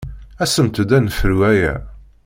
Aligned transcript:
Asemt-d 0.43 0.89
ad 0.97 1.01
nefru 1.05 1.37
aya! 1.51 1.73